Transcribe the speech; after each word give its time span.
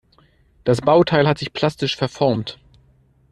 Das 0.63 0.81
Bauteil 0.81 1.27
hat 1.27 1.37
sich 1.37 1.53
plastisch 1.53 1.95
verformt. 1.95 2.57